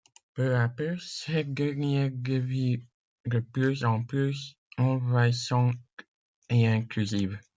[0.33, 2.81] Peu à peu, cette dernière devient
[3.27, 5.75] de plus en plus envahissante
[6.49, 7.39] et intrusive.